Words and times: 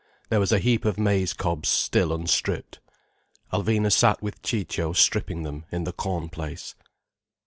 There 0.29 0.39
was 0.39 0.51
a 0.51 0.57
heap 0.57 0.83
of 0.83 0.97
maize 0.97 1.31
cobs 1.31 1.69
still 1.69 2.11
unstripped. 2.11 2.79
Alvina 3.53 3.91
sat 3.93 4.19
with 4.19 4.41
Ciccio 4.41 4.93
stripping 4.93 5.43
them, 5.43 5.65
in 5.71 5.83
the 5.83 5.93
corn 5.93 6.27
place. 6.27 6.73